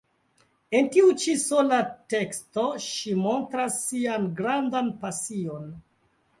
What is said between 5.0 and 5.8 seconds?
pasion!